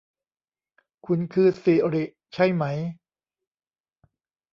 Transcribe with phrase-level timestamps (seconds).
[1.05, 2.03] คุณคือสิริ
[2.33, 2.63] ใช่ไหม